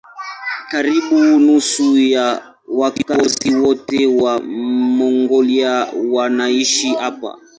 Karibu 0.71 1.19
nusu 1.37 1.97
ya 1.97 2.55
wakazi 2.67 3.55
wote 3.55 4.05
wa 4.05 4.39
Mongolia 4.97 5.87
wanaishi 6.11 6.95
hapa. 6.95 7.37